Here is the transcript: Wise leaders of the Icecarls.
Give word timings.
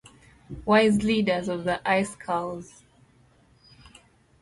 Wise 0.65 1.03
leaders 1.03 1.47
of 1.47 1.63
the 1.63 1.79
Icecarls. 1.87 2.83